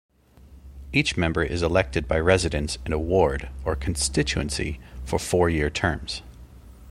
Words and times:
Each 0.91 1.15
member 1.15 1.43
is 1.43 1.61
elected 1.61 2.07
by 2.07 2.17
residents 2.19 2.79
in 2.87 2.91
a 2.91 2.97
"ward" 2.97 3.51
or 3.63 3.75
constituency 3.75 4.79
for 5.05 5.19
four-year 5.19 5.69
terms. 5.69 6.23